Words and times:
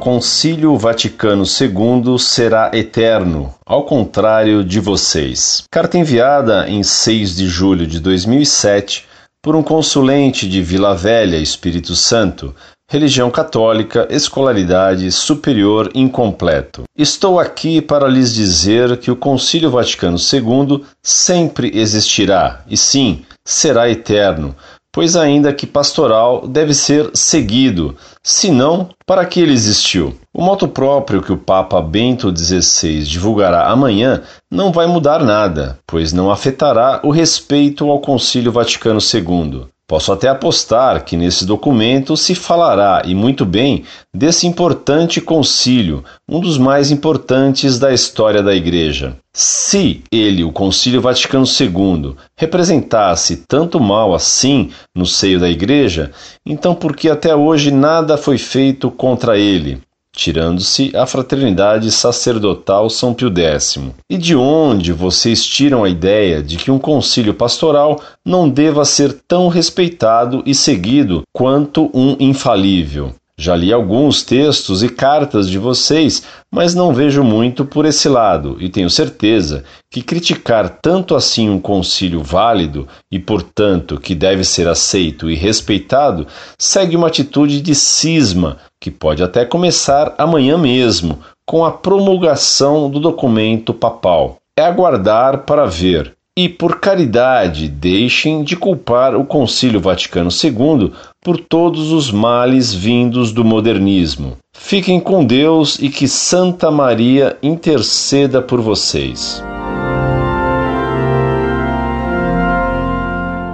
Concílio 0.00 0.78
Vaticano 0.78 1.44
II 1.44 2.18
será 2.18 2.70
eterno, 2.72 3.54
ao 3.66 3.84
contrário 3.84 4.64
de 4.64 4.80
vocês. 4.80 5.64
Carta 5.70 5.98
enviada 5.98 6.66
em 6.70 6.82
6 6.82 7.36
de 7.36 7.46
julho 7.46 7.86
de 7.86 8.00
2007 8.00 9.04
por 9.42 9.54
um 9.54 9.62
consulente 9.62 10.48
de 10.48 10.62
Vila 10.62 10.94
Velha, 10.94 11.36
Espírito 11.36 11.94
Santo, 11.94 12.54
religião 12.90 13.30
católica, 13.30 14.08
escolaridade 14.10 15.12
superior 15.12 15.90
incompleto. 15.94 16.84
Estou 16.96 17.38
aqui 17.38 17.82
para 17.82 18.08
lhes 18.08 18.32
dizer 18.32 18.96
que 18.96 19.10
o 19.10 19.16
Concílio 19.16 19.70
Vaticano 19.70 20.16
II 20.16 20.82
sempre 21.02 21.72
existirá 21.74 22.62
e 22.66 22.76
sim, 22.76 23.22
será 23.44 23.90
eterno, 23.90 24.56
pois 24.92 25.16
ainda 25.16 25.52
que 25.52 25.66
pastoral 25.66 26.46
deve 26.46 26.74
ser 26.74 27.10
seguido, 27.14 27.96
senão 28.22 28.90
para 29.06 29.24
que 29.24 29.40
ele 29.40 29.52
existiu. 29.52 30.14
O 30.32 30.42
moto 30.42 30.68
próprio 30.68 31.22
que 31.22 31.32
o 31.32 31.36
Papa 31.36 31.80
Bento 31.80 32.34
XVI 32.36 33.02
divulgará 33.02 33.68
amanhã 33.68 34.22
não 34.50 34.72
vai 34.72 34.86
mudar 34.86 35.24
nada, 35.24 35.78
pois 35.86 36.12
não 36.12 36.30
afetará 36.30 37.00
o 37.02 37.10
respeito 37.10 37.88
ao 37.88 38.00
Concílio 38.00 38.52
Vaticano 38.52 39.00
II. 39.00 39.66
Posso 39.90 40.12
até 40.12 40.28
apostar 40.28 41.04
que 41.04 41.16
nesse 41.16 41.44
documento 41.44 42.16
se 42.16 42.36
falará, 42.36 43.02
e 43.04 43.12
muito 43.12 43.44
bem, 43.44 43.82
desse 44.14 44.46
importante 44.46 45.20
concílio, 45.20 46.04
um 46.28 46.38
dos 46.38 46.58
mais 46.58 46.92
importantes 46.92 47.76
da 47.76 47.92
história 47.92 48.40
da 48.40 48.54
Igreja. 48.54 49.16
Se 49.34 50.04
ele, 50.12 50.44
o 50.44 50.52
Concílio 50.52 51.00
Vaticano 51.00 51.44
II, 51.44 52.14
representasse 52.38 53.42
tanto 53.48 53.80
mal 53.80 54.14
assim 54.14 54.70
no 54.94 55.04
seio 55.04 55.40
da 55.40 55.50
Igreja, 55.50 56.12
então 56.46 56.72
por 56.72 56.94
que 56.94 57.08
até 57.08 57.34
hoje 57.34 57.72
nada 57.72 58.16
foi 58.16 58.38
feito 58.38 58.92
contra 58.92 59.36
ele? 59.36 59.82
Tirando-se 60.14 60.94
a 60.96 61.06
fraternidade 61.06 61.90
sacerdotal 61.90 62.90
São 62.90 63.14
Pio 63.14 63.32
X. 63.34 63.78
E 64.08 64.18
de 64.18 64.34
onde 64.34 64.92
vocês 64.92 65.44
tiram 65.44 65.84
a 65.84 65.88
ideia 65.88 66.42
de 66.42 66.56
que 66.56 66.70
um 66.70 66.78
concílio 66.78 67.34
pastoral 67.34 68.00
não 68.24 68.48
deva 68.48 68.84
ser 68.84 69.12
tão 69.26 69.48
respeitado 69.48 70.42
e 70.44 70.54
seguido 70.54 71.22
quanto 71.32 71.90
um 71.94 72.16
infalível? 72.18 73.14
Já 73.40 73.56
li 73.56 73.72
alguns 73.72 74.22
textos 74.22 74.82
e 74.82 74.88
cartas 74.90 75.48
de 75.48 75.56
vocês, 75.56 76.24
mas 76.52 76.74
não 76.74 76.92
vejo 76.92 77.24
muito 77.24 77.64
por 77.64 77.86
esse 77.86 78.06
lado, 78.06 78.58
e 78.60 78.68
tenho 78.68 78.90
certeza 78.90 79.64
que 79.90 80.02
criticar 80.02 80.78
tanto 80.82 81.14
assim 81.14 81.48
um 81.48 81.58
concílio 81.58 82.22
válido 82.22 82.86
e, 83.10 83.18
portanto, 83.18 83.98
que 83.98 84.14
deve 84.14 84.44
ser 84.44 84.68
aceito 84.68 85.30
e 85.30 85.34
respeitado, 85.34 86.26
segue 86.58 86.94
uma 86.94 87.06
atitude 87.06 87.62
de 87.62 87.74
cisma 87.74 88.58
que 88.80 88.90
pode 88.90 89.22
até 89.22 89.44
começar 89.44 90.14
amanhã 90.16 90.56
mesmo, 90.56 91.18
com 91.46 91.64
a 91.64 91.70
promulgação 91.70 92.88
do 92.88 92.98
documento 92.98 93.74
papal. 93.74 94.36
É 94.58 94.62
aguardar 94.62 95.38
para 95.44 95.66
ver. 95.66 96.14
E 96.38 96.48
por 96.48 96.80
caridade, 96.80 97.68
deixem 97.68 98.42
de 98.42 98.56
culpar 98.56 99.14
o 99.14 99.24
Concílio 99.24 99.80
Vaticano 99.80 100.30
II 100.30 100.92
por 101.22 101.36
todos 101.36 101.92
os 101.92 102.10
males 102.10 102.72
vindos 102.72 103.32
do 103.32 103.44
modernismo. 103.44 104.38
Fiquem 104.56 105.00
com 105.00 105.24
Deus 105.24 105.78
e 105.78 105.90
que 105.90 106.08
Santa 106.08 106.70
Maria 106.70 107.36
interceda 107.42 108.40
por 108.40 108.60
vocês. 108.60 109.42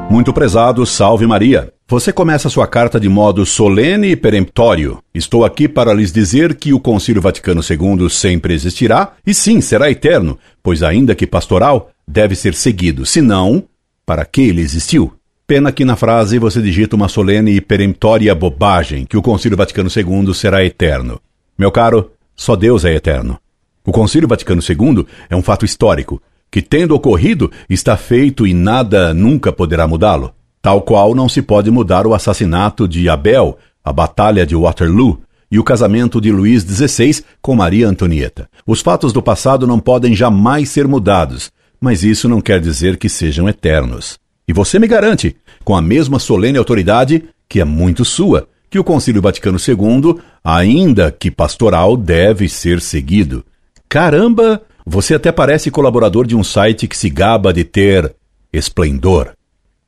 Muito 0.09 0.33
prezado, 0.33 0.87
salve 0.87 1.27
Maria. 1.27 1.73
Você 1.89 2.13
começa 2.13 2.51
sua 2.51 2.67
carta 2.67 2.99
de 2.99 3.09
modo 3.09 3.47
solene 3.47 4.09
e 4.09 4.17
peremptório. 4.17 4.99
Estou 5.15 5.45
aqui 5.45 5.69
para 5.69 5.95
lhes 5.95 6.13
dizer 6.13 6.57
que 6.57 6.73
o 6.73 6.81
Concílio 6.81 7.23
Vaticano 7.23 7.61
II 7.63 8.11
sempre 8.11 8.55
existirá 8.55 9.13
e 9.25 9.33
sim 9.33 9.61
será 9.61 9.89
eterno, 9.89 10.37
pois 10.65 10.83
ainda 10.83 11.15
que 11.15 11.29
pastoral, 11.29 11.93
deve 12.07 12.35
ser 12.35 12.55
seguido. 12.55 13.07
Se 13.07 13.23
não, 13.23 13.63
para 14.05 14.25
que 14.25 14.41
ele 14.41 14.63
existiu? 14.63 15.13
Pena 15.47 15.71
que 15.71 15.85
na 15.85 15.95
frase 15.95 16.41
você 16.41 16.61
digita 16.61 16.97
uma 16.97 17.07
solene 17.07 17.53
e 17.53 17.61
peremptória 17.61 18.35
bobagem, 18.35 19.07
que 19.07 19.17
o 19.17 19.23
Concílio 19.23 19.57
Vaticano 19.57 19.89
II 19.89 20.35
será 20.35 20.65
eterno. 20.65 21.21
Meu 21.57 21.71
caro, 21.71 22.11
só 22.35 22.57
Deus 22.57 22.85
é 22.85 22.97
eterno. 22.97 23.39
O 23.85 23.93
Concílio 23.93 24.27
Vaticano 24.27 24.61
II 24.61 25.07
é 25.31 25.37
um 25.37 25.43
fato 25.43 25.65
histórico, 25.65 26.21
que 26.51 26.61
tendo 26.61 26.97
ocorrido, 26.97 27.49
está 27.71 27.97
feito 27.97 28.45
e 28.45 28.53
nada 28.53 29.15
nunca 29.15 29.53
poderá 29.53 29.87
mudá-lo. 29.87 30.35
Tal 30.67 30.83
qual 30.83 31.15
não 31.15 31.29
se 31.29 31.43
pode 31.43 31.71
mudar 31.71 32.09
o 32.09 32.13
assassinato 32.13 32.89
de 32.89 33.09
Abel, 33.09 33.57
a 33.85 33.93
Batalha 33.93 34.45
de 34.45 34.57
Waterloo 34.57 35.21
e 35.49 35.61
o 35.61 35.63
casamento 35.63 36.21
de 36.21 36.33
Luís 36.33 36.65
XVI 36.65 37.23
com 37.41 37.55
Maria 37.55 37.87
Antonieta. 37.87 38.51
Os 38.67 38.81
fatos 38.81 39.13
do 39.13 39.23
passado 39.23 39.65
não 39.65 39.79
podem 39.79 40.13
jamais 40.13 40.69
ser 40.69 40.89
mudados, 40.89 41.53
mas 41.81 42.03
isso 42.03 42.29
não 42.29 42.41
quer 42.41 42.61
dizer 42.61 42.97
que 42.97 43.09
sejam 43.09 43.49
eternos. 43.49 44.19
E 44.49 44.53
você 44.53 44.77
me 44.81 44.89
garante, 44.89 45.37
com 45.63 45.77
a 45.77 45.81
mesma 45.81 46.19
solene 46.19 46.59
autoridade, 46.59 47.23
que 47.49 47.61
é 47.61 47.65
muito 47.65 48.05
sua, 48.05 48.49
que 48.69 48.77
o 48.77 48.83
Concílio 48.83 49.23
Vaticano 49.23 49.59
II, 49.59 50.21
ainda 50.43 51.13
que 51.13 51.31
pastoral, 51.31 51.97
deve 51.97 52.49
ser 52.49 52.81
seguido. 52.81 53.45
Caramba! 53.89 54.61
Você 54.85 55.15
até 55.15 55.31
parece 55.31 55.71
colaborador 55.71 56.27
de 56.27 56.35
um 56.35 56.43
site 56.43 56.89
que 56.89 56.97
se 56.97 57.09
gaba 57.09 57.53
de 57.53 57.63
ter 57.63 58.17
esplendor. 58.53 59.37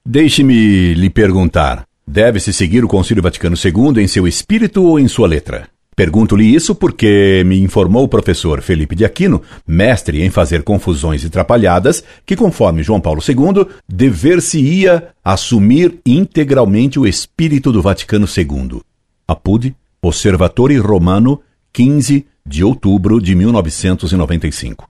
Deixe-me 0.05 0.95
lhe 0.95 1.11
perguntar: 1.11 1.85
deve-se 2.07 2.53
seguir 2.53 2.85
o 2.85 2.89
Concílio 2.89 3.23
Vaticano 3.23 3.57
II 3.57 4.03
em 4.03 4.07
seu 4.07 4.27
espírito 4.27 4.83
ou 4.83 4.99
em 4.99 5.09
sua 5.09 5.29
letra? 5.29 5.69
Pergunto-lhe 5.99 6.55
isso 6.55 6.77
porque 6.77 7.43
me 7.45 7.59
informou 7.59 8.05
o 8.05 8.09
professor 8.09 8.63
Felipe 8.63 8.95
de 8.95 9.05
Aquino, 9.05 9.43
mestre 9.67 10.23
em 10.23 10.31
fazer 10.31 10.63
confusões 10.63 11.25
e 11.25 11.29
trapalhadas, 11.29 12.05
que, 12.25 12.37
conforme 12.37 12.85
João 12.85 13.01
Paulo 13.01 13.21
II, 13.21 13.67
dever-se-ia 13.89 15.09
assumir 15.25 15.99
integralmente 16.07 17.01
o 17.01 17.07
espírito 17.07 17.73
do 17.73 17.83
Vaticano 17.83 18.27
II. 18.27 18.81
Apud, 19.27 19.75
Osservatore 20.01 20.79
Romano, 20.79 21.41
15 21.73 22.25
de 22.47 22.63
outubro 22.63 23.21
de 23.21 23.35
1995. 23.35 24.89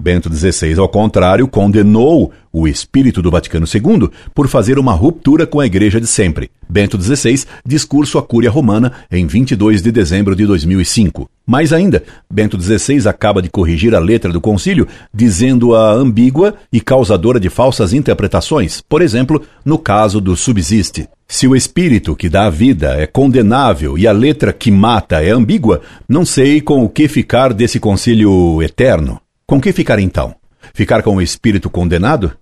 Bento 0.00 0.32
XVI, 0.32 0.78
ao 0.78 0.88
contrário, 0.88 1.46
condenou 1.46 2.32
o 2.52 2.68
espírito 2.68 3.22
do 3.22 3.30
Vaticano 3.30 3.66
II 3.66 4.10
por 4.34 4.46
fazer 4.48 4.78
uma 4.78 4.92
ruptura 4.92 5.46
com 5.46 5.58
a 5.60 5.66
Igreja 5.66 6.00
de 6.00 6.06
sempre. 6.06 6.50
Bento 6.68 7.00
XVI, 7.00 7.44
discurso 7.64 8.18
à 8.18 8.22
Cúria 8.22 8.50
Romana, 8.50 8.92
em 9.10 9.26
22 9.26 9.80
de 9.80 9.90
dezembro 9.90 10.36
de 10.36 10.44
2005. 10.44 11.28
Mais 11.46 11.72
ainda, 11.72 12.02
Bento 12.30 12.60
XVI 12.60 13.08
acaba 13.08 13.40
de 13.40 13.48
corrigir 13.48 13.94
a 13.94 13.98
letra 13.98 14.32
do 14.32 14.40
concílio, 14.40 14.86
dizendo-a 15.12 15.92
ambígua 15.92 16.54
e 16.72 16.80
causadora 16.80 17.40
de 17.40 17.48
falsas 17.48 17.92
interpretações, 17.92 18.82
por 18.88 19.02
exemplo, 19.02 19.42
no 19.64 19.78
caso 19.78 20.20
do 20.20 20.36
subsiste. 20.36 21.08
Se 21.26 21.48
o 21.48 21.56
espírito 21.56 22.14
que 22.14 22.28
dá 22.28 22.44
a 22.44 22.50
vida 22.50 22.94
é 22.94 23.06
condenável 23.06 23.96
e 23.96 24.06
a 24.06 24.12
letra 24.12 24.52
que 24.52 24.70
mata 24.70 25.22
é 25.22 25.30
ambígua, 25.30 25.80
não 26.06 26.26
sei 26.26 26.60
com 26.60 26.84
o 26.84 26.88
que 26.88 27.08
ficar 27.08 27.54
desse 27.54 27.80
concílio 27.80 28.62
eterno. 28.62 29.18
Com 29.52 29.60
que 29.60 29.70
ficar 29.70 29.98
então? 29.98 30.34
Ficar 30.72 31.02
com 31.02 31.16
o 31.16 31.20
espírito 31.20 31.68
condenado? 31.68 32.32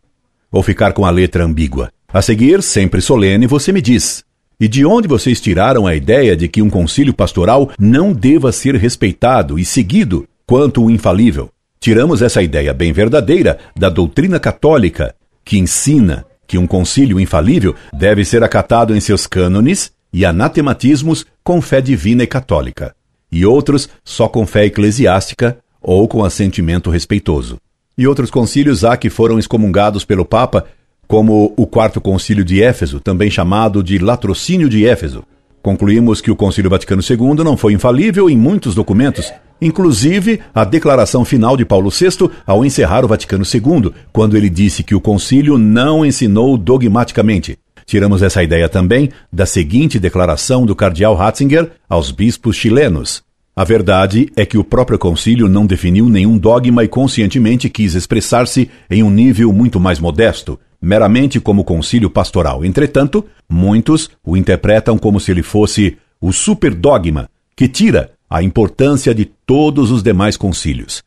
Ou 0.48 0.62
ficar 0.62 0.92
com 0.92 1.04
a 1.04 1.10
letra 1.10 1.44
ambígua? 1.44 1.90
A 2.12 2.22
seguir, 2.22 2.62
sempre 2.62 3.00
solene, 3.00 3.48
você 3.48 3.72
me 3.72 3.82
diz: 3.82 4.22
e 4.60 4.68
de 4.68 4.86
onde 4.86 5.08
vocês 5.08 5.40
tiraram 5.40 5.88
a 5.88 5.96
ideia 5.96 6.36
de 6.36 6.46
que 6.46 6.62
um 6.62 6.70
concílio 6.70 7.12
pastoral 7.12 7.72
não 7.76 8.12
deva 8.12 8.52
ser 8.52 8.76
respeitado 8.76 9.58
e 9.58 9.64
seguido 9.64 10.24
quanto 10.46 10.84
o 10.84 10.88
infalível? 10.88 11.50
Tiramos 11.80 12.22
essa 12.22 12.44
ideia 12.44 12.72
bem 12.72 12.92
verdadeira 12.92 13.58
da 13.76 13.88
doutrina 13.88 14.38
católica, 14.38 15.12
que 15.44 15.58
ensina 15.58 16.24
que 16.46 16.58
um 16.58 16.66
concílio 16.68 17.18
infalível 17.18 17.74
deve 17.92 18.24
ser 18.24 18.44
acatado 18.44 18.94
em 18.94 19.00
seus 19.00 19.26
cânones 19.26 19.90
e 20.12 20.24
anatematismos 20.24 21.26
com 21.42 21.60
fé 21.60 21.80
divina 21.80 22.22
e 22.22 22.26
católica, 22.28 22.94
e 23.32 23.44
outros 23.44 23.88
só 24.04 24.28
com 24.28 24.46
fé 24.46 24.66
eclesiástica 24.66 25.58
ou 25.82 26.06
com 26.06 26.24
assentimento 26.24 26.90
respeitoso. 26.90 27.58
E 27.96 28.06
outros 28.06 28.30
concílios 28.30 28.84
há 28.84 28.96
que 28.96 29.10
foram 29.10 29.38
excomungados 29.38 30.04
pelo 30.04 30.24
Papa, 30.24 30.64
como 31.06 31.52
o 31.56 31.66
Quarto 31.66 32.00
Concílio 32.00 32.44
de 32.44 32.62
Éfeso, 32.62 33.00
também 33.00 33.30
chamado 33.30 33.82
de 33.82 33.98
Latrocínio 33.98 34.68
de 34.68 34.86
Éfeso. 34.86 35.24
Concluímos 35.62 36.20
que 36.20 36.30
o 36.30 36.36
Concílio 36.36 36.70
Vaticano 36.70 37.02
II 37.02 37.44
não 37.44 37.56
foi 37.56 37.74
infalível 37.74 38.30
em 38.30 38.36
muitos 38.36 38.74
documentos, 38.74 39.30
inclusive 39.60 40.40
a 40.54 40.64
declaração 40.64 41.24
final 41.24 41.56
de 41.56 41.66
Paulo 41.66 41.90
VI 41.90 42.30
ao 42.46 42.64
encerrar 42.64 43.04
o 43.04 43.08
Vaticano 43.08 43.44
II, 43.44 43.92
quando 44.12 44.36
ele 44.36 44.48
disse 44.48 44.82
que 44.82 44.94
o 44.94 45.00
concílio 45.00 45.58
não 45.58 46.06
ensinou 46.06 46.56
dogmaticamente. 46.56 47.58
Tiramos 47.84 48.22
essa 48.22 48.42
ideia 48.42 48.68
também 48.68 49.10
da 49.32 49.44
seguinte 49.44 49.98
declaração 49.98 50.64
do 50.64 50.76
cardeal 50.76 51.14
Ratzinger 51.14 51.72
aos 51.88 52.10
bispos 52.10 52.56
chilenos: 52.56 53.22
a 53.60 53.64
verdade 53.64 54.32
é 54.34 54.46
que 54.46 54.56
o 54.56 54.64
próprio 54.64 54.98
concílio 54.98 55.46
não 55.46 55.66
definiu 55.66 56.08
nenhum 56.08 56.38
dogma 56.38 56.82
e 56.82 56.88
conscientemente 56.88 57.68
quis 57.68 57.94
expressar-se 57.94 58.70
em 58.90 59.02
um 59.02 59.10
nível 59.10 59.52
muito 59.52 59.78
mais 59.78 60.00
modesto, 60.00 60.58
meramente 60.80 61.38
como 61.38 61.62
concílio 61.62 62.08
pastoral. 62.08 62.64
Entretanto, 62.64 63.22
muitos 63.46 64.08
o 64.24 64.34
interpretam 64.34 64.96
como 64.96 65.20
se 65.20 65.30
ele 65.30 65.42
fosse 65.42 65.98
o 66.18 66.32
superdogma 66.32 67.28
que 67.54 67.68
tira 67.68 68.12
a 68.30 68.42
importância 68.42 69.14
de 69.14 69.26
todos 69.26 69.90
os 69.90 70.02
demais 70.02 70.38
concílios. 70.38 71.02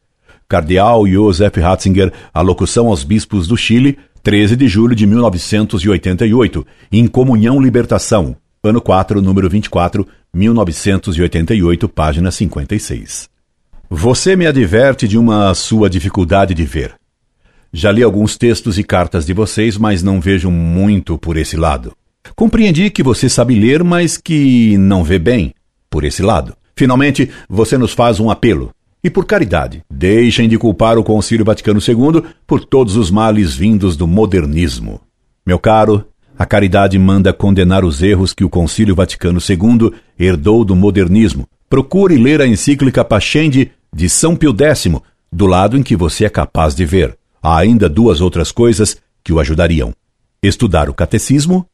Cardeal 0.47 1.07
Joseph 1.07 1.57
Ratzinger, 1.57 2.13
a 2.31 2.41
locução 2.41 2.85
aos 2.85 3.03
bispos 3.03 3.47
do 3.47 3.57
Chile, 3.57 3.97
13 4.21 4.55
de 4.55 4.67
julho 4.67 4.95
de 4.95 5.07
1988, 5.07 6.67
em 6.91 7.07
Comunhão 7.07 7.59
Libertação, 7.59 8.35
ano 8.65 8.79
4, 8.79 9.21
número 9.21 9.49
24, 9.49 10.07
1988, 10.33 11.89
página 11.89 12.31
56. 12.31 13.29
Você 13.89 14.37
me 14.37 14.47
adverte 14.47 15.05
de 15.05 15.17
uma 15.17 15.53
sua 15.53 15.89
dificuldade 15.89 16.53
de 16.53 16.63
ver. 16.63 16.95
Já 17.73 17.91
li 17.91 18.01
alguns 18.01 18.37
textos 18.37 18.79
e 18.79 18.83
cartas 18.83 19.25
de 19.25 19.33
vocês, 19.33 19.77
mas 19.77 20.01
não 20.01 20.21
vejo 20.21 20.49
muito 20.49 21.17
por 21.17 21.35
esse 21.35 21.57
lado. 21.57 21.91
Compreendi 22.37 22.89
que 22.89 23.03
você 23.03 23.27
sabe 23.27 23.53
ler, 23.59 23.83
mas 23.83 24.15
que 24.15 24.77
não 24.77 25.03
vê 25.03 25.19
bem 25.19 25.53
por 25.89 26.05
esse 26.05 26.21
lado. 26.21 26.55
Finalmente, 26.73 27.29
você 27.49 27.77
nos 27.77 27.91
faz 27.91 28.17
um 28.21 28.31
apelo. 28.31 28.71
E 29.03 29.09
por 29.09 29.25
caridade, 29.25 29.83
deixem 29.91 30.47
de 30.47 30.57
culpar 30.57 30.97
o 30.97 31.03
Concílio 31.03 31.43
Vaticano 31.43 31.81
II 31.85 32.23
por 32.47 32.63
todos 32.63 32.95
os 32.95 33.11
males 33.11 33.53
vindos 33.53 33.97
do 33.97 34.07
modernismo. 34.07 35.01
Meu 35.45 35.59
caro, 35.59 36.05
a 36.37 36.45
caridade 36.45 36.97
manda 36.97 37.31
condenar 37.31 37.85
os 37.85 38.01
erros 38.01 38.33
que 38.33 38.43
o 38.43 38.49
Concílio 38.49 38.95
Vaticano 38.95 39.39
II 39.39 39.93
herdou 40.17 40.65
do 40.65 40.75
modernismo. 40.75 41.47
Procure 41.69 42.17
ler 42.17 42.41
a 42.41 42.47
encíclica 42.47 43.03
Pascendi 43.03 43.71
de 43.93 44.09
São 44.09 44.35
Pio 44.35 44.55
X, 44.57 44.91
do 45.31 45.45
lado 45.45 45.77
em 45.77 45.83
que 45.83 45.95
você 45.95 46.25
é 46.25 46.29
capaz 46.29 46.75
de 46.75 46.85
ver. 46.85 47.17
Há 47.41 47.57
ainda 47.57 47.89
duas 47.89 48.21
outras 48.21 48.51
coisas 48.51 48.97
que 49.23 49.33
o 49.33 49.39
ajudariam: 49.39 49.93
estudar 50.41 50.89
o 50.89 50.93
catecismo 50.93 51.67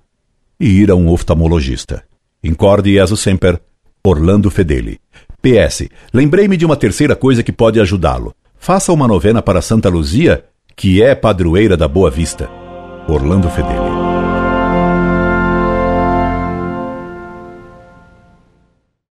e 0.59 0.67
ir 0.67 0.91
a 0.91 0.95
um 0.95 1.09
oftalmologista. 1.09 2.03
Incorde 2.43 2.93
Jesus 2.93 3.19
Semper, 3.19 3.59
Orlando 4.03 4.49
Fedeli. 4.49 4.99
PS. 5.41 5.87
Lembrei-me 6.13 6.57
de 6.57 6.65
uma 6.65 6.75
terceira 6.75 7.15
coisa 7.15 7.43
que 7.43 7.51
pode 7.51 7.79
ajudá-lo. 7.79 8.33
Faça 8.57 8.91
uma 8.91 9.07
novena 9.07 9.41
para 9.41 9.61
Santa 9.61 9.89
Luzia, 9.89 10.43
que 10.75 11.01
é 11.01 11.15
padroeira 11.15 11.77
da 11.77 11.87
Boa 11.87 12.09
Vista. 12.09 12.49
Orlando 13.07 13.49
Fedeli. 13.49 14.08